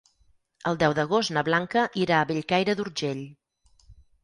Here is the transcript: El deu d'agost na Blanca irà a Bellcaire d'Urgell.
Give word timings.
El 0.71 0.79
deu 0.83 0.95
d'agost 0.99 1.33
na 1.35 1.43
Blanca 1.51 1.85
irà 2.05 2.19
a 2.23 2.29
Bellcaire 2.33 2.77
d'Urgell. 2.83 3.25